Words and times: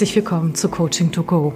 Herzlich 0.00 0.16
willkommen 0.16 0.54
zu 0.54 0.70
Coaching 0.70 1.12
to 1.12 1.22
Go. 1.22 1.54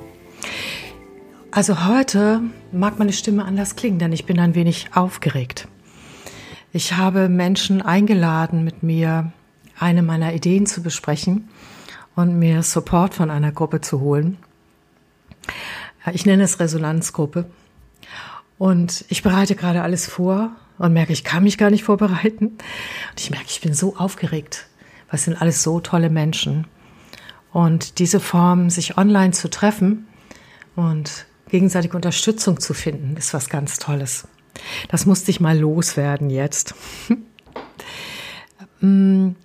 Also 1.51 1.87
heute 1.87 2.43
mag 2.73 2.99
meine 2.99 3.15
Stimme 3.15 3.43
anders 3.43 3.75
klingen, 3.75 3.99
denn 3.99 4.13
ich 4.13 4.27
bin 4.27 4.39
ein 4.39 4.55
wenig 4.55 4.91
aufgeregt. 4.95 5.67
Ich 6.71 6.93
habe 6.93 7.31
Menschen 7.31 7.81
eingeladen, 7.81 8.63
mit 8.63 8.83
mir 8.83 9.33
eine 9.81 10.03
meiner 10.03 10.35
Ideen 10.35 10.67
zu 10.67 10.83
besprechen 10.83 11.49
und 12.17 12.39
mir 12.39 12.63
Support 12.63 13.15
von 13.15 13.31
einer 13.31 13.51
Gruppe 13.51 13.81
zu 13.81 14.01
holen. 14.01 14.37
Ich 16.13 16.27
nenne 16.27 16.43
es 16.43 16.61
Resonanzgruppe. 16.61 17.47
Und 18.59 19.07
ich 19.09 19.23
bereite 19.23 19.55
gerade 19.55 19.81
alles 19.81 20.07
vor 20.07 20.51
und 20.77 20.93
merke, 20.93 21.15
ich 21.15 21.25
kann 21.25 21.45
mich 21.45 21.57
gar 21.57 21.71
nicht 21.71 21.85
vorbereiten. 21.85 22.45
Und 22.49 23.21
ich 23.21 23.31
merke, 23.31 23.47
ich 23.49 23.63
bin 23.63 23.73
so 23.73 23.97
aufgeregt, 23.97 24.67
es 25.11 25.25
sind 25.25 25.41
alles 25.41 25.63
so 25.63 25.81
tolle 25.81 26.11
Menschen. 26.11 26.67
Und 27.55 28.01
diese 28.01 28.19
Form, 28.19 28.69
sich 28.69 28.99
online 28.99 29.31
zu 29.33 29.49
treffen 29.49 30.09
und 30.75 31.25
gegenseitig 31.49 31.95
Unterstützung 31.95 32.59
zu 32.59 32.75
finden, 32.75 33.17
ist 33.17 33.33
was 33.33 33.49
ganz 33.49 33.79
Tolles. 33.79 34.27
Das 34.89 35.07
musste 35.07 35.31
ich 35.31 35.39
mal 35.41 35.59
loswerden 35.59 36.29
jetzt. 36.29 36.75
Mm, 38.81 39.37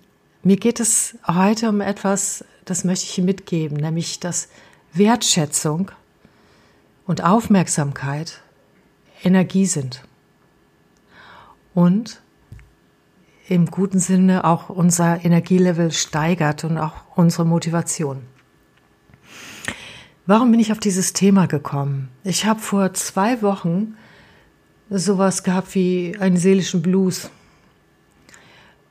mir 0.42 0.56
geht 0.56 0.80
es 0.80 1.16
heute 1.26 1.68
um 1.70 1.80
etwas, 1.80 2.44
das 2.66 2.84
möchte 2.84 3.06
ich 3.06 3.24
mitgeben, 3.24 3.78
nämlich 3.78 4.20
dass 4.20 4.48
Wertschätzung 4.92 5.92
und 7.06 7.22
Aufmerksamkeit 7.22 8.42
Energie 9.22 9.66
sind. 9.66 10.02
Und 11.74 12.20
im 13.50 13.66
guten 13.66 13.98
Sinne 13.98 14.44
auch 14.44 14.68
unser 14.68 15.24
Energielevel 15.24 15.90
steigert 15.90 16.62
und 16.62 16.78
auch 16.78 16.94
unsere 17.16 17.44
Motivation. 17.44 18.22
Warum 20.24 20.52
bin 20.52 20.60
ich 20.60 20.70
auf 20.70 20.78
dieses 20.78 21.14
Thema 21.14 21.46
gekommen? 21.46 22.10
Ich 22.22 22.46
habe 22.46 22.60
vor 22.60 22.94
zwei 22.94 23.42
Wochen 23.42 23.96
sowas 24.88 25.42
gehabt 25.42 25.74
wie 25.74 26.16
einen 26.20 26.36
seelischen 26.36 26.80
Blues. 26.80 27.28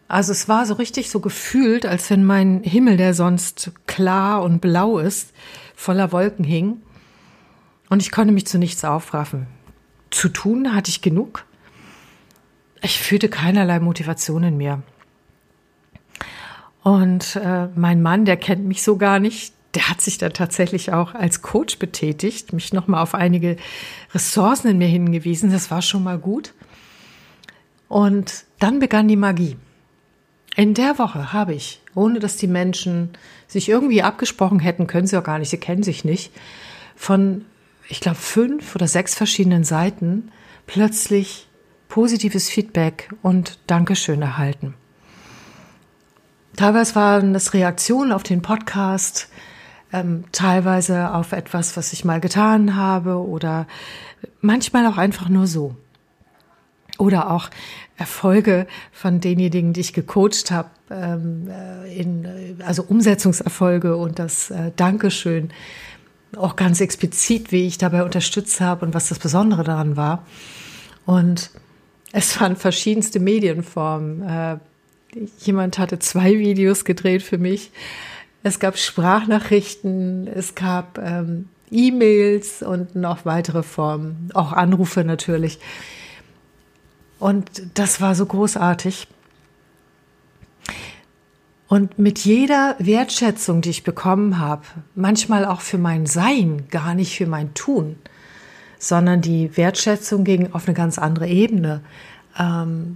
Also 0.09 0.33
es 0.33 0.49
war 0.49 0.65
so 0.65 0.73
richtig 0.73 1.09
so 1.09 1.21
gefühlt, 1.21 1.85
als 1.85 2.09
wenn 2.09 2.25
mein 2.25 2.61
Himmel, 2.61 2.97
der 2.97 3.13
sonst 3.13 3.71
klar 3.87 4.43
und 4.43 4.59
blau 4.59 4.99
ist, 4.99 5.31
voller 5.73 6.11
Wolken 6.11 6.43
hing. 6.43 6.81
Und 7.89 8.01
ich 8.01 8.11
konnte 8.11 8.33
mich 8.33 8.45
zu 8.45 8.57
nichts 8.57 8.83
aufraffen. 8.83 9.47
Zu 10.09 10.27
tun 10.27 10.75
hatte 10.75 10.89
ich 10.89 11.01
genug, 11.01 11.45
ich 12.81 12.99
fühlte 12.99 13.29
keinerlei 13.29 13.79
Motivation 13.79 14.43
in 14.43 14.57
mir. 14.57 14.81
Und 16.83 17.35
äh, 17.35 17.67
mein 17.75 18.01
Mann, 18.01 18.25
der 18.25 18.37
kennt 18.37 18.65
mich 18.65 18.83
so 18.83 18.97
gar 18.97 19.19
nicht, 19.19 19.53
der 19.75 19.89
hat 19.89 20.01
sich 20.01 20.17
dann 20.17 20.33
tatsächlich 20.33 20.91
auch 20.93 21.13
als 21.13 21.41
Coach 21.41 21.77
betätigt, 21.77 22.53
mich 22.53 22.73
nochmal 22.73 23.03
auf 23.03 23.13
einige 23.13 23.57
Ressourcen 24.13 24.69
in 24.69 24.77
mir 24.77 24.87
hingewiesen. 24.87 25.51
Das 25.51 25.69
war 25.69 25.81
schon 25.81 26.03
mal 26.03 26.17
gut. 26.17 26.53
Und 27.87 28.45
dann 28.59 28.79
begann 28.79 29.07
die 29.07 29.15
Magie. 29.15 29.57
In 30.55 30.73
der 30.73 30.97
Woche 30.97 31.33
habe 31.33 31.53
ich, 31.53 31.81
ohne 31.95 32.19
dass 32.19 32.37
die 32.37 32.47
Menschen 32.47 33.11
sich 33.47 33.69
irgendwie 33.69 34.01
abgesprochen 34.01 34.59
hätten, 34.59 34.87
können 34.87 35.07
sie 35.07 35.17
auch 35.17 35.23
gar 35.23 35.39
nicht, 35.39 35.49
sie 35.49 35.57
kennen 35.57 35.83
sich 35.83 36.03
nicht, 36.03 36.31
von, 36.95 37.45
ich 37.87 37.99
glaube, 37.99 38.17
fünf 38.17 38.75
oder 38.75 38.87
sechs 38.87 39.15
verschiedenen 39.15 39.63
Seiten 39.63 40.31
plötzlich 40.67 41.47
positives 41.99 42.49
Feedback 42.49 43.09
und 43.23 43.59
Dankeschön 43.67 44.21
erhalten. 44.21 44.73
Teilweise 46.55 46.95
waren 46.95 47.33
das 47.33 47.53
Reaktionen 47.53 48.13
auf 48.13 48.23
den 48.23 48.41
Podcast, 48.41 49.27
ähm, 49.91 50.23
teilweise 50.31 51.13
auf 51.13 51.33
etwas, 51.33 51.75
was 51.75 51.91
ich 51.91 52.05
mal 52.05 52.21
getan 52.21 52.77
habe 52.77 53.17
oder 53.17 53.67
manchmal 54.39 54.85
auch 54.85 54.95
einfach 54.95 55.27
nur 55.27 55.45
so. 55.45 55.75
Oder 56.97 57.31
auch 57.31 57.49
Erfolge 57.97 58.65
von 58.93 59.19
denjenigen, 59.19 59.73
die 59.73 59.81
ich 59.81 59.91
gecoacht 59.91 60.51
habe, 60.51 60.69
ähm, 60.89 61.49
äh, 61.49 61.93
in, 61.99 62.61
also 62.65 62.83
Umsetzungserfolge 62.83 63.97
und 63.97 64.19
das 64.19 64.51
äh, 64.51 64.71
Dankeschön, 64.77 65.49
auch 66.37 66.55
ganz 66.55 66.79
explizit, 66.79 67.51
wie 67.51 67.67
ich 67.67 67.77
dabei 67.77 68.05
unterstützt 68.05 68.61
habe 68.61 68.85
und 68.85 68.93
was 68.93 69.09
das 69.09 69.19
Besondere 69.19 69.65
daran 69.65 69.97
war. 69.97 70.25
Und 71.05 71.51
es 72.11 72.39
waren 72.39 72.55
verschiedenste 72.55 73.19
Medienformen. 73.19 74.21
Äh, 74.27 74.57
jemand 75.39 75.77
hatte 75.77 75.99
zwei 75.99 76.37
Videos 76.37 76.85
gedreht 76.85 77.23
für 77.23 77.37
mich. 77.37 77.71
Es 78.43 78.59
gab 78.59 78.77
Sprachnachrichten, 78.77 80.27
es 80.27 80.55
gab 80.55 80.97
ähm, 80.97 81.49
E-Mails 81.71 82.63
und 82.63 82.95
noch 82.95 83.25
weitere 83.25 83.63
Formen, 83.63 84.29
auch 84.33 84.53
Anrufe 84.53 85.03
natürlich. 85.03 85.59
Und 87.19 87.49
das 87.73 87.99
war 87.99 88.15
so 88.15 88.25
großartig. 88.25 89.07
Und 91.67 91.99
mit 91.99 92.19
jeder 92.19 92.75
Wertschätzung, 92.79 93.61
die 93.61 93.69
ich 93.69 93.83
bekommen 93.83 94.39
habe, 94.39 94.63
manchmal 94.95 95.45
auch 95.45 95.61
für 95.61 95.77
mein 95.77 96.07
Sein, 96.07 96.67
gar 96.71 96.95
nicht 96.95 97.15
für 97.15 97.27
mein 97.27 97.53
Tun, 97.53 97.97
sondern 98.79 99.21
die 99.21 99.55
Wertschätzung 99.55 100.23
ging 100.23 100.53
auf 100.53 100.65
eine 100.65 100.73
ganz 100.73 100.97
andere 100.97 101.27
Ebene. 101.27 101.81
Ähm, 102.39 102.95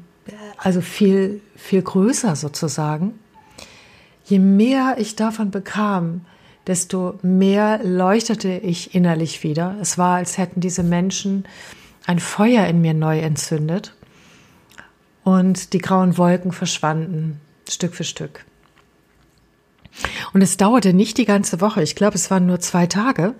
also 0.57 0.81
viel, 0.81 1.41
viel 1.55 1.81
größer 1.81 2.35
sozusagen. 2.35 3.19
Je 4.25 4.39
mehr 4.39 4.95
ich 4.97 5.15
davon 5.15 5.51
bekam, 5.51 6.21
desto 6.65 7.19
mehr 7.21 7.81
leuchtete 7.83 8.53
ich 8.53 8.95
innerlich 8.95 9.43
wieder. 9.43 9.75
Es 9.81 9.97
war, 9.97 10.15
als 10.15 10.37
hätten 10.37 10.61
diese 10.61 10.81
Menschen 10.83 11.43
ein 12.05 12.19
Feuer 12.19 12.65
in 12.67 12.81
mir 12.81 12.93
neu 12.93 13.19
entzündet 13.19 13.93
und 15.25 15.73
die 15.73 15.79
grauen 15.79 16.17
Wolken 16.17 16.53
verschwanden 16.53 17.41
Stück 17.69 17.93
für 17.93 18.05
Stück. 18.05 18.45
Und 20.33 20.41
es 20.41 20.57
dauerte 20.57 20.93
nicht 20.93 21.17
die 21.17 21.25
ganze 21.25 21.61
Woche, 21.61 21.83
ich 21.83 21.95
glaube, 21.95 22.15
es 22.15 22.31
waren 22.31 22.45
nur 22.45 22.59
zwei 22.59 22.87
Tage, 22.87 23.35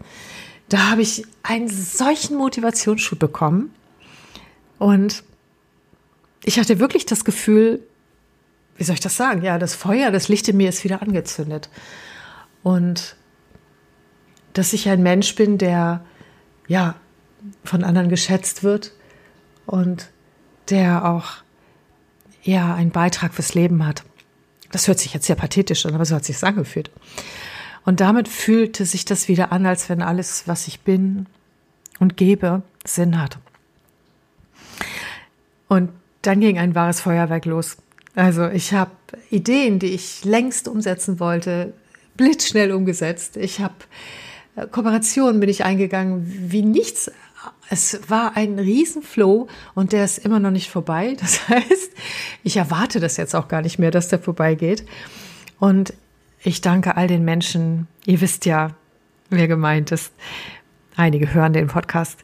da 0.70 0.90
habe 0.90 1.02
ich 1.02 1.26
einen 1.44 1.70
solchen 1.70 2.38
Motivationsschub 2.38 3.20
bekommen. 3.20 3.74
Und 4.80 5.24
ich 6.44 6.60
hatte 6.60 6.80
wirklich 6.80 7.06
das 7.06 7.26
Gefühl, 7.26 7.82
wie 8.78 8.84
soll 8.84 8.96
ich 8.96 9.02
das 9.02 9.16
sagen? 9.16 9.44
Ja, 9.44 9.60
das 9.60 9.76
Feuer, 9.76 10.12
das 10.12 10.30
Licht 10.30 10.48
in 10.48 10.58
mir 10.58 10.70
ist 10.70 10.84
wieder 10.84 11.02
angezündet. 11.02 11.70
Und 12.64 13.16
dass 14.54 14.74
ich 14.74 14.90
ein 14.90 15.04
Mensch 15.04 15.36
bin, 15.36 15.58
der 15.58 16.04
ja 16.68 16.96
von 17.64 17.84
anderen 17.84 18.10
geschätzt 18.10 18.64
wird 18.64 18.94
und 19.66 20.10
der 20.70 21.06
auch 21.06 21.44
ja 22.44 22.74
einen 22.76 22.92
Beitrag 22.92 23.34
fürs 23.34 23.54
Leben 23.54 23.86
hat. 23.86 24.04
Das 24.72 24.88
hört 24.88 25.00
sich 25.00 25.14
jetzt 25.14 25.28
sehr 25.28 25.36
pathetisch 25.36 25.86
an, 25.86 25.94
aber 25.94 26.06
so 26.06 26.16
hat 26.16 26.26
sich 26.26 26.42
angefühlt. 26.44 26.90
Und 27.86 28.00
damit 28.00 28.28
fühlte 28.28 28.86
sich 28.86 29.06
das 29.06 29.28
wieder 29.28 29.52
an, 29.52 29.66
als 29.66 29.90
wenn 29.90 30.02
alles, 30.02 30.48
was 30.48 30.68
ich 30.68 30.82
bin 30.82 31.26
und 32.00 32.18
gebe, 32.18 32.62
Sinn 32.86 33.22
hat. 33.22 33.38
Und 35.68 35.90
dann 36.22 36.40
ging 36.40 36.58
ein 36.58 36.76
wahres 36.76 37.02
Feuerwerk 37.02 37.46
los. 37.46 37.78
Also 38.16 38.48
ich 38.48 38.74
habe 38.74 38.92
Ideen, 39.30 39.80
die 39.80 39.88
ich 39.88 40.24
längst 40.24 40.68
umsetzen 40.68 41.20
wollte, 41.20 41.74
blitzschnell 42.16 42.72
umgesetzt. 42.72 43.38
Ich 43.38 43.60
habe 43.60 43.74
äh, 44.56 44.68
Kooperationen 44.68 45.40
bin 45.40 45.50
ich 45.50 45.66
eingegangen 45.66 46.52
wie 46.52 46.62
nichts. 46.62 47.12
Es 47.70 48.00
war 48.08 48.38
ein 48.38 48.60
Riesenflow 48.60 49.48
und 49.74 49.92
der 49.92 50.06
ist 50.06 50.20
immer 50.20 50.40
noch 50.40 50.52
nicht 50.52 50.70
vorbei. 50.70 51.18
Das 51.20 51.50
heißt, 51.50 51.92
ich 52.44 52.58
erwarte 52.58 53.00
das 53.00 53.18
jetzt 53.18 53.36
auch 53.36 53.48
gar 53.48 53.62
nicht 53.62 53.80
mehr, 53.80 53.92
dass 53.92 54.08
der 54.08 54.20
vorbeigeht. 54.20 54.86
Und 55.60 55.94
ich 56.44 56.62
danke 56.62 56.98
all 56.98 57.08
den 57.08 57.24
Menschen. 57.24 57.88
Ihr 58.06 58.22
wisst 58.22 58.46
ja, 58.46 58.72
wer 59.30 59.48
gemeint 59.48 59.92
ist. 59.92 60.14
Einige 60.96 61.34
hören 61.34 61.54
den 61.54 61.68
Podcast 61.68 62.20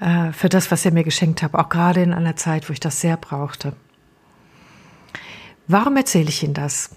äh, 0.00 0.32
für 0.32 0.48
das, 0.48 0.70
was 0.70 0.84
ihr 0.84 0.92
mir 0.92 1.04
geschenkt 1.04 1.42
habt, 1.42 1.54
auch 1.54 1.68
gerade 1.68 2.02
in 2.02 2.12
einer 2.12 2.36
Zeit, 2.36 2.68
wo 2.68 2.72
ich 2.72 2.80
das 2.80 3.00
sehr 3.00 3.16
brauchte. 3.16 3.74
Warum 5.68 5.96
erzähle 5.96 6.28
ich 6.28 6.42
Ihnen 6.42 6.54
das? 6.54 6.90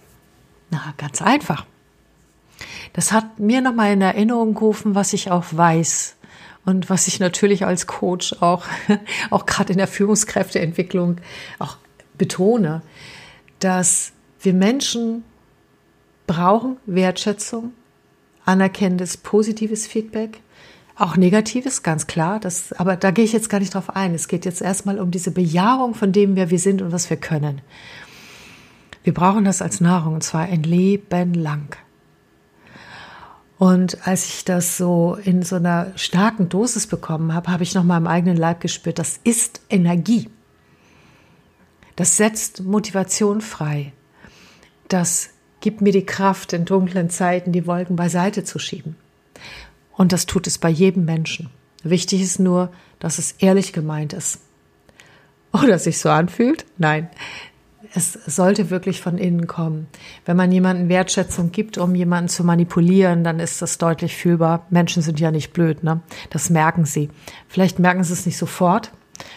Na, 0.70 0.94
ganz 0.98 1.22
einfach. 1.22 1.66
Das 2.94 3.12
hat 3.12 3.40
mir 3.40 3.62
nochmal 3.62 3.94
in 3.94 4.02
Erinnerung 4.02 4.54
gerufen, 4.54 4.94
was 4.94 5.14
ich 5.14 5.32
auch 5.32 5.46
weiß 5.52 6.16
und 6.66 6.90
was 6.90 7.08
ich 7.08 7.20
natürlich 7.20 7.66
als 7.66 7.88
Coach 7.88 8.36
auch, 8.42 8.66
auch 9.32 9.46
gerade 9.46 9.72
in 9.72 9.78
der 9.80 9.88
Führungskräfteentwicklung 9.88 11.18
auch 11.58 11.78
betone, 12.18 12.82
dass 13.60 14.12
wir 14.42 14.54
Menschen 14.54 15.24
brauchen 16.30 16.78
Wertschätzung, 16.86 17.72
anerkennendes, 18.46 19.18
positives 19.18 19.88
Feedback, 19.88 20.42
auch 20.96 21.18
negatives, 21.18 21.82
ganz 21.82 22.06
klar. 22.06 22.40
Das, 22.40 22.72
aber 22.74 22.96
da 22.98 23.10
gehe 23.10 23.26
ich 23.26 23.34
jetzt 23.34 23.50
gar 23.50 23.60
nicht 23.60 23.74
drauf 23.74 23.96
ein. 23.96 24.14
Es 24.14 24.28
geht 24.28 24.46
jetzt 24.46 24.62
erstmal 24.62 25.00
um 25.00 25.10
diese 25.10 25.32
Bejahung 25.32 25.96
von 25.96 26.12
dem, 26.12 26.36
wer 26.36 26.52
wir 26.52 26.60
sind 26.60 26.84
und 26.84 26.92
was 26.92 27.10
wir 27.10 27.18
können. 27.18 27.62
Wir 29.04 29.12
brauchen 29.12 29.44
das 29.44 29.64
als 29.64 29.82
Nahrung 29.82 30.14
und 30.14 30.24
zwar 30.24 30.42
ein 30.42 30.62
Leben 30.62 31.34
lang. 31.34 31.76
Und 33.58 34.08
als 34.08 34.28
ich 34.28 34.46
das 34.46 34.78
so 34.78 35.18
in 35.24 35.42
so 35.42 35.56
einer 35.56 35.94
starken 35.96 36.48
Dosis 36.48 36.86
bekommen 36.86 37.34
habe, 37.34 37.52
habe 37.52 37.64
ich 37.64 37.74
noch 37.74 37.84
mal 37.84 37.98
im 37.98 38.08
eigenen 38.08 38.38
Leib 38.38 38.62
gespürt, 38.62 39.00
das 39.00 39.20
ist 39.24 39.62
Energie. 39.68 40.30
Das 41.96 42.18
setzt 42.18 42.62
Motivation 42.64 43.42
frei. 43.42 43.94
Das 44.90 45.32
gibt 45.62 45.82
mir 45.82 45.92
die 45.92 46.06
Kraft, 46.06 46.54
in 46.54 46.66
dunklen 46.66 47.10
Zeiten 47.10 47.52
die 47.52 47.68
Wolken 47.68 47.96
beiseite 47.96 48.44
zu 48.44 48.60
schieben. 48.60 48.96
Und 49.96 50.14
das 50.14 50.26
tut 50.26 50.48
es 50.48 50.58
bei 50.58 50.70
jedem 50.70 51.06
Menschen. 51.06 51.50
Wichtig 51.84 52.22
ist 52.22 52.40
nur, 52.40 52.72
dass 53.00 53.20
es 53.20 53.34
ehrlich 53.34 53.74
gemeint 53.74 54.14
ist. 54.14 54.42
Oder 55.52 55.80
sich 55.80 56.00
so 56.00 56.10
anfühlt? 56.10 56.66
Nein. 56.78 57.10
Es 57.96 58.14
sollte 58.14 58.70
wirklich 58.70 59.02
von 59.02 59.18
innen 59.18 59.48
kommen. 59.48 59.88
Wenn 60.26 60.38
man 60.38 60.52
jemanden 60.52 60.90
Wertschätzung 60.90 61.52
gibt, 61.52 61.80
um 61.80 61.96
jemanden 61.96 62.30
zu 62.30 62.44
manipulieren, 62.44 63.24
dann 63.24 63.40
ist 63.40 63.62
das 63.64 63.80
deutlich 63.80 64.16
fühlbar. 64.16 64.68
Menschen 64.70 65.02
sind 65.02 65.20
ja 65.20 65.32
nicht 65.32 65.54
blöd, 65.54 65.84
ne? 65.84 66.02
Das 66.30 66.52
merken 66.52 66.86
sie. 66.86 67.10
Vielleicht 67.48 67.80
merken 67.80 68.04
sie 68.04 68.14
es 68.14 68.28
nicht 68.28 68.38
sofort, 68.38 68.92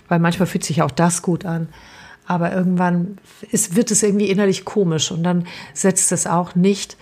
weil 0.08 0.18
manchmal 0.18 0.46
fühlt 0.46 0.64
sich 0.64 0.82
auch 0.82 0.90
das 0.90 1.22
gut 1.22 1.46
an. 1.46 1.68
Aber 2.26 2.52
irgendwann 2.52 3.18
ist, 3.50 3.74
wird 3.76 3.90
es 3.90 4.02
irgendwie 4.02 4.30
innerlich 4.30 4.64
komisch 4.64 5.10
und 5.10 5.22
dann 5.22 5.46
setzt 5.74 6.12
es 6.12 6.26
auch 6.26 6.54
nicht 6.54 6.96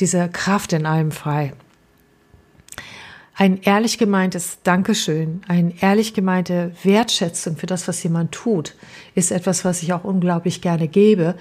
diese 0.00 0.28
Kraft 0.28 0.72
in 0.72 0.86
einem 0.86 1.10
frei. 1.10 1.54
Ein 3.34 3.60
ehrlich 3.62 3.98
gemeintes 3.98 4.58
Dankeschön, 4.64 5.42
eine 5.46 5.72
ehrlich 5.80 6.12
gemeinte 6.12 6.72
Wertschätzung 6.82 7.56
für 7.56 7.66
das, 7.66 7.86
was 7.86 8.02
jemand 8.02 8.32
tut, 8.32 8.74
ist 9.14 9.30
etwas, 9.30 9.64
was 9.64 9.82
ich 9.82 9.92
auch 9.92 10.02
unglaublich 10.02 10.60
gerne 10.60 10.88
gebe. 10.88 11.36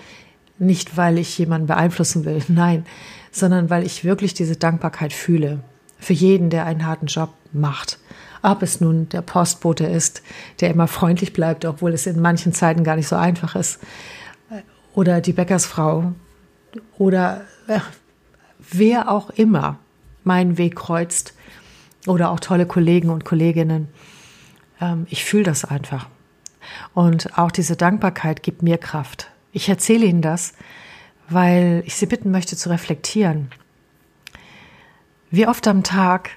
Nicht, 0.59 0.95
weil 0.95 1.17
ich 1.17 1.37
jemanden 1.39 1.65
beeinflussen 1.65 2.23
will, 2.23 2.43
nein, 2.49 2.85
sondern 3.31 3.71
weil 3.71 3.83
ich 3.83 4.03
wirklich 4.03 4.35
diese 4.35 4.57
Dankbarkeit 4.57 5.11
fühle. 5.11 5.59
Für 5.99 6.13
jeden, 6.13 6.49
der 6.49 6.65
einen 6.65 6.85
harten 6.85 7.07
Job 7.07 7.33
macht. 7.53 7.99
Ob 8.43 8.61
es 8.61 8.81
nun 8.81 9.09
der 9.09 9.21
Postbote 9.21 9.85
ist, 9.85 10.21
der 10.59 10.69
immer 10.69 10.87
freundlich 10.87 11.33
bleibt, 11.33 11.65
obwohl 11.65 11.93
es 11.93 12.05
in 12.05 12.21
manchen 12.21 12.53
Zeiten 12.53 12.83
gar 12.83 12.95
nicht 12.95 13.07
so 13.07 13.15
einfach 13.15 13.55
ist. 13.55 13.79
Oder 14.93 15.21
die 15.21 15.33
Bäckersfrau. 15.33 16.13
Oder 16.97 17.41
äh, 17.67 17.79
wer 18.59 19.09
auch 19.09 19.29
immer 19.31 19.79
meinen 20.23 20.57
Weg 20.57 20.75
kreuzt 20.75 21.33
oder 22.05 22.31
auch 22.31 22.39
tolle 22.39 22.65
Kollegen 22.65 23.09
und 23.09 23.25
Kolleginnen. 23.25 23.87
Ähm, 24.79 25.07
ich 25.09 25.25
fühle 25.25 25.43
das 25.43 25.65
einfach. 25.65 26.07
Und 26.93 27.37
auch 27.37 27.51
diese 27.51 27.75
Dankbarkeit 27.75 28.43
gibt 28.43 28.61
mir 28.61 28.77
Kraft. 28.77 29.31
Ich 29.51 29.69
erzähle 29.69 30.05
Ihnen 30.05 30.21
das, 30.21 30.53
weil 31.29 31.83
ich 31.85 31.95
Sie 31.95 32.05
bitten 32.05 32.31
möchte 32.31 32.55
zu 32.55 32.69
reflektieren. 32.69 33.49
Wie 35.29 35.47
oft 35.47 35.67
am 35.67 35.83
Tag 35.83 36.31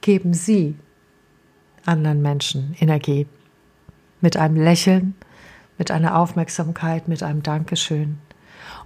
geben 0.00 0.34
Sie 0.34 0.76
anderen 1.86 2.20
Menschen 2.20 2.74
Energie? 2.80 3.26
Mit 4.20 4.36
einem 4.36 4.56
Lächeln, 4.56 5.14
mit 5.78 5.90
einer 5.90 6.18
Aufmerksamkeit, 6.18 7.08
mit 7.08 7.22
einem 7.22 7.42
Dankeschön. 7.42 8.18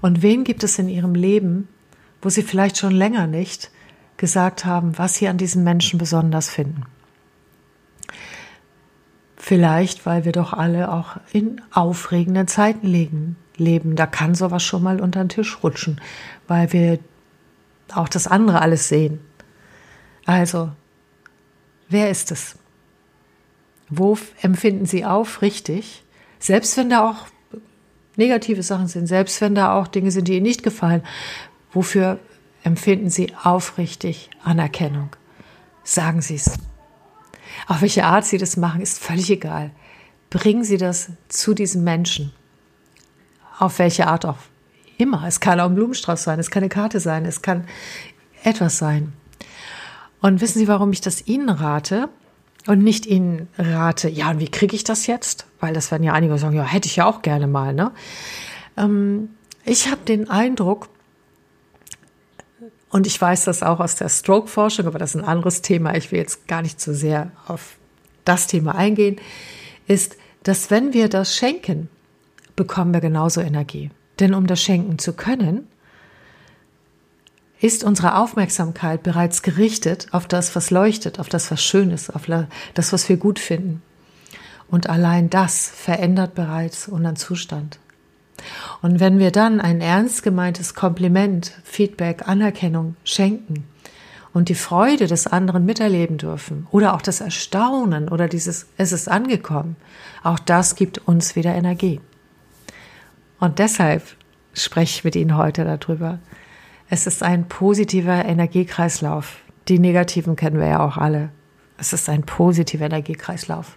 Und 0.01 0.23
wen 0.23 0.45
gibt 0.45 0.65
es 0.65 0.79
in 0.79 0.89
Ihrem 0.89 1.15
Leben, 1.15 1.69
wo 2.21 2.29
Sie 2.29 2.43
vielleicht 2.43 2.77
schon 2.77 2.93
länger 2.93 3.27
nicht 3.27 3.71
gesagt 4.19 4.67
haben, 4.67 4.99
was 4.99 5.15
sie 5.15 5.29
an 5.29 5.39
diesem 5.39 5.65
Menschen 5.65 5.99
besonders 5.99 6.51
finden. 6.51 6.83
Vielleicht, 9.37 10.05
weil 10.05 10.27
wir 10.27 10.33
doch 10.33 10.53
alle 10.53 10.93
auch 10.93 11.17
in 11.33 11.63
aufregenden 11.73 12.49
Zeiten 12.49 12.87
leben. 12.87 13.37
leben. 13.57 13.97
Da 13.97 14.07
kann 14.07 14.35
sowas 14.35 14.63
schon 14.63 14.83
mal 14.83 15.01
unter 15.01 15.25
den 15.25 15.31
Tisch 15.31 15.63
rutschen, 15.63 16.01
weil 16.47 16.73
wir 16.73 16.99
auch 17.95 18.09
das 18.09 18.27
andere 18.27 18.61
alles 18.61 18.89
sehen. 18.89 19.21
Also, 20.29 20.71
wer 21.89 22.11
ist 22.11 22.31
es? 22.31 22.57
Wo 23.89 24.19
empfinden 24.43 24.85
Sie 24.85 25.07
aufrichtig? 25.07 26.05
Selbst 26.39 26.77
wenn 26.77 26.91
da 26.91 27.09
auch 27.09 27.29
negative 28.17 28.63
Sachen 28.63 28.89
sind, 28.89 29.07
selbst 29.07 29.41
wenn 29.41 29.55
da 29.55 29.73
auch 29.73 29.89
Dinge 29.89 30.11
sind, 30.11 30.29
die 30.29 30.35
Ihnen 30.35 30.43
nicht 30.43 30.63
gefallen, 30.63 31.03
wofür 31.73 32.19
empfinden 32.63 33.09
Sie 33.09 33.33
aufrichtig 33.43 34.29
Anerkennung. 34.45 35.09
Sagen 35.83 36.21
Sie 36.21 36.35
es. 36.35 36.59
Auf 37.67 37.81
welche 37.81 38.05
Art 38.05 38.27
Sie 38.27 38.37
das 38.37 38.59
machen, 38.59 38.83
ist 38.83 38.99
völlig 38.99 39.31
egal. 39.31 39.71
Bringen 40.29 40.63
Sie 40.63 40.77
das 40.77 41.11
zu 41.29 41.55
diesem 41.55 41.85
Menschen. 41.85 42.35
Auf 43.59 43.79
welche 43.79 44.07
Art 44.07 44.27
auch 44.27 44.37
immer. 44.99 45.25
Es 45.27 45.41
kann 45.41 45.59
auch 45.59 45.71
ein 45.71 45.75
Blumenstrauß 45.75 46.23
sein, 46.23 46.39
es 46.39 46.51
kann 46.51 46.65
eine 46.65 46.69
Karte 46.69 47.01
sein, 47.01 47.25
es 47.25 47.41
kann 47.41 47.67
etwas 48.45 48.77
sein. 48.77 49.15
Und 50.21 50.41
wissen 50.41 50.59
Sie, 50.59 50.69
warum 50.69 50.93
ich 50.93 51.01
das 51.01 51.27
Ihnen 51.27 51.49
rate 51.49 52.09
und 52.67 52.83
nicht 52.83 53.07
Ihnen 53.07 53.49
rate, 53.57 54.09
ja, 54.09 54.31
und 54.31 54.41
wie 54.41 54.51
kriege 54.51 54.75
ich 54.75 54.85
das 54.85 55.07
jetzt? 55.07 55.47
Weil 55.61 55.75
das 55.75 55.91
werden 55.91 56.03
ja 56.03 56.13
einige 56.13 56.37
sagen, 56.39 56.57
ja, 56.57 56.65
hätte 56.65 56.87
ich 56.87 56.97
ja 56.97 57.07
auch 57.07 57.23
gerne 57.23 57.47
mal. 57.47 57.73
Ne? 57.73 57.93
Ähm, 58.77 59.31
ich 59.65 59.91
habe 59.91 60.01
den 60.07 60.29
Eindruck, 60.29 60.89
und 62.91 63.07
ich 63.07 63.21
weiß 63.21 63.45
das 63.45 63.63
auch 63.63 63.81
aus 63.81 63.97
der 63.97 64.09
Stroke-Forschung, 64.09 64.87
aber 64.87 64.99
das 64.99 65.15
ist 65.15 65.21
ein 65.21 65.29
anderes 65.29 65.63
Thema. 65.63 65.95
Ich 65.95 66.11
will 66.11 66.19
jetzt 66.19 66.49
gar 66.49 66.63
nicht 66.63 66.81
so 66.81 66.95
sehr 66.95 67.31
auf 67.47 67.77
das 68.25 68.47
Thema 68.47 68.75
eingehen, 68.75 69.17
ist, 69.87 70.17
dass 70.43 70.71
wenn 70.71 70.95
wir 70.95 71.09
das 71.09 71.37
schenken, 71.37 71.89
bekommen 72.57 72.93
wir 72.95 73.01
genauso 73.01 73.41
Energie. 73.41 73.91
Denn 74.21 74.35
um 74.35 74.47
das 74.47 74.63
schenken 74.63 74.99
zu 74.99 75.13
können, 75.13 75.67
ist 77.61 77.83
unsere 77.83 78.17
Aufmerksamkeit 78.17 79.03
bereits 79.03 79.43
gerichtet 79.43 80.09
auf 80.13 80.27
das, 80.29 80.55
was 80.55 80.71
leuchtet, 80.71 81.19
auf 81.19 81.29
das, 81.29 81.51
was 81.51 81.63
schön 81.63 81.91
ist, 81.91 82.15
auf 82.15 82.27
das, 82.75 82.93
was 82.93 83.09
wir 83.09 83.17
gut 83.17 83.39
finden. 83.39 83.83
Und 84.71 84.89
allein 84.89 85.31
das 85.31 85.69
verändert 85.69 86.35
bereits 86.35 86.89
unseren 86.89 87.17
Zustand. 87.17 87.79
Und 88.83 89.01
wenn 89.01 89.19
wir 89.19 89.33
dann 89.33 89.61
ein 89.61 89.81
ernst 89.81 90.23
gemeintes 90.23 90.75
Kompliment, 90.75 91.53
Feedback, 91.65 92.29
Anerkennung 92.29 92.95
schenken 93.03 93.65
und 94.33 94.49
die 94.49 94.55
Freude 94.55 95.09
des 95.09 95.27
anderen 95.27 95.65
miterleben 95.65 96.19
dürfen 96.19 96.69
oder 96.71 96.95
auch 96.95 97.03
das 97.03 97.21
Erstaunen 97.21 98.09
oder 98.09 98.29
dieses 98.29 98.67
es 98.77 98.93
ist 98.93 99.09
angekommen, 99.09 99.75
auch 100.23 100.39
das 100.39 100.77
gibt 100.77 100.99
uns 101.09 101.35
wieder 101.35 101.55
Energie. 101.55 102.01
Und 103.41 103.59
deshalb 103.59 104.03
spreche 104.53 104.99
ich 104.99 105.05
mit 105.05 105.17
Ihnen 105.17 105.37
heute 105.37 105.65
darüber. 105.65 106.19
Es 106.91 107.07
ist 107.07 107.23
ein 107.23 107.49
positiver 107.49 108.25
Energiekreislauf. 108.25 109.37
Die 109.69 109.79
negativen 109.79 110.37
kennen 110.37 110.59
wir 110.59 110.69
ja 110.69 110.81
auch 110.81 110.97
alle. 110.97 111.31
Es 111.77 111.93
ist 111.93 112.09
ein 112.09 112.23
positiver 112.23 112.87
Energiekreislauf. 112.87 113.77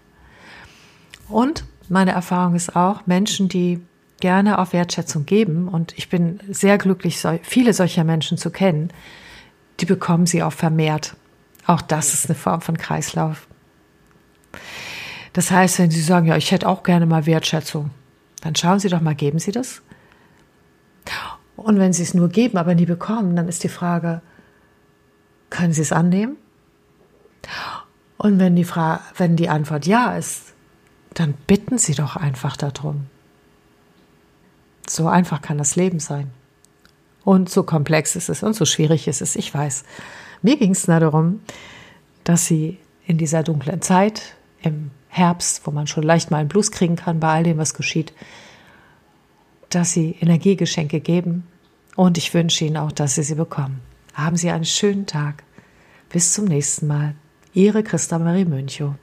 Und 1.27 1.65
meine 1.89 2.11
Erfahrung 2.11 2.55
ist 2.55 2.75
auch, 2.75 3.05
Menschen, 3.05 3.49
die 3.49 3.81
gerne 4.21 4.59
auf 4.59 4.73
Wertschätzung 4.73 5.25
geben 5.25 5.67
und 5.67 5.97
ich 5.97 6.07
bin 6.09 6.39
sehr 6.49 6.77
glücklich, 6.77 7.21
viele 7.41 7.73
solcher 7.73 8.03
Menschen 8.03 8.37
zu 8.37 8.49
kennen, 8.51 8.91
die 9.79 9.85
bekommen 9.85 10.25
sie 10.25 10.43
auch 10.43 10.53
vermehrt. 10.53 11.15
Auch 11.65 11.81
das 11.81 12.13
ist 12.13 12.27
eine 12.27 12.35
Form 12.35 12.61
von 12.61 12.77
Kreislauf. 12.77 13.47
Das 15.33 15.51
heißt, 15.51 15.79
wenn 15.79 15.91
Sie 15.91 16.01
sagen, 16.01 16.27
ja, 16.27 16.37
ich 16.37 16.51
hätte 16.51 16.67
auch 16.67 16.83
gerne 16.83 17.05
mal 17.05 17.25
Wertschätzung, 17.25 17.89
dann 18.41 18.55
schauen 18.55 18.79
Sie 18.79 18.89
doch 18.89 19.01
mal, 19.01 19.15
geben 19.15 19.39
Sie 19.39 19.51
das? 19.51 19.81
Und 21.61 21.79
wenn 21.79 21.93
Sie 21.93 22.03
es 22.03 22.13
nur 22.13 22.29
geben, 22.29 22.57
aber 22.57 22.75
nie 22.75 22.85
bekommen, 22.85 23.35
dann 23.35 23.47
ist 23.47 23.63
die 23.63 23.69
Frage, 23.69 24.21
können 25.49 25.73
Sie 25.73 25.81
es 25.81 25.91
annehmen? 25.91 26.37
Und 28.17 28.39
wenn 28.39 28.55
die, 28.55 28.63
Frage, 28.63 29.01
wenn 29.17 29.35
die 29.35 29.49
Antwort 29.49 29.85
ja 29.85 30.15
ist, 30.15 30.53
dann 31.13 31.33
bitten 31.47 31.77
Sie 31.77 31.93
doch 31.93 32.15
einfach 32.15 32.57
darum. 32.57 33.07
So 34.87 35.07
einfach 35.07 35.41
kann 35.41 35.57
das 35.57 35.75
Leben 35.75 35.99
sein. 35.99 36.31
Und 37.23 37.49
so 37.49 37.63
komplex 37.63 38.15
ist 38.15 38.29
es 38.29 38.41
und 38.41 38.55
so 38.55 38.65
schwierig 38.65 39.07
ist 39.07 39.21
es, 39.21 39.35
ich 39.35 39.53
weiß. 39.53 39.83
Mir 40.41 40.57
ging 40.57 40.71
es 40.71 40.87
nur 40.87 40.99
darum, 40.99 41.41
dass 42.23 42.47
sie 42.47 42.79
in 43.05 43.17
dieser 43.17 43.43
dunklen 43.43 43.81
Zeit, 43.81 44.35
im 44.63 44.91
Herbst, 45.07 45.65
wo 45.65 45.71
man 45.71 45.87
schon 45.87 46.03
leicht 46.03 46.31
mal 46.31 46.37
einen 46.37 46.49
Blues 46.49 46.71
kriegen 46.71 46.95
kann 46.95 47.19
bei 47.19 47.29
all 47.29 47.43
dem, 47.43 47.57
was 47.57 47.73
geschieht, 47.73 48.13
dass 49.69 49.91
sie 49.91 50.15
Energiegeschenke 50.19 50.99
geben 50.99 51.47
und 51.95 52.17
ich 52.17 52.33
wünsche 52.33 52.65
Ihnen 52.65 52.77
auch, 52.77 52.91
dass 52.91 53.15
Sie 53.15 53.23
sie 53.23 53.35
bekommen. 53.35 53.81
Haben 54.13 54.37
Sie 54.37 54.49
einen 54.49 54.65
schönen 54.65 55.05
Tag. 55.05 55.43
Bis 56.09 56.33
zum 56.33 56.45
nächsten 56.45 56.87
Mal. 56.87 57.15
Ihre 57.53 57.83
Christa 57.83 58.19
Marie 58.19 58.45
Mönchow. 58.45 58.95